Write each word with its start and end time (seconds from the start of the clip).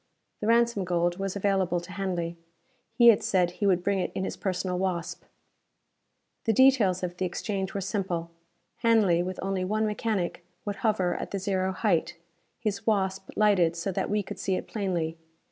The 0.39 0.47
ransom 0.47 0.83
gold 0.83 1.19
was 1.19 1.35
available 1.35 1.79
to 1.79 1.91
Hanley. 1.91 2.35
He 2.95 3.09
had 3.09 3.21
said 3.21 3.51
he 3.51 3.67
would 3.67 3.83
bring 3.83 3.99
it 3.99 4.11
in 4.15 4.23
his 4.23 4.35
personal 4.35 4.79
Wasp. 4.79 5.25
The 6.45 6.53
details 6.53 7.03
of 7.03 7.17
the 7.17 7.25
exchange 7.27 7.75
were 7.75 7.81
simple. 7.81 8.31
Hanley, 8.77 9.21
with 9.21 9.39
only 9.43 9.63
one 9.63 9.85
mechanic, 9.85 10.43
would 10.65 10.77
hover 10.77 11.13
at 11.13 11.29
the 11.29 11.37
zero 11.37 11.71
height, 11.71 12.17
his 12.59 12.87
Wasp 12.87 13.29
lighted 13.35 13.75
so 13.75 13.91
that 13.91 14.09
we 14.09 14.23
could 14.23 14.39
see 14.39 14.55
it 14.55 14.65
plainly. 14.67 15.19